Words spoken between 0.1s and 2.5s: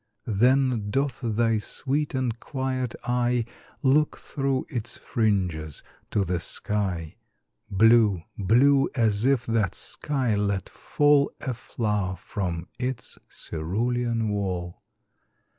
Then doth thy sweet and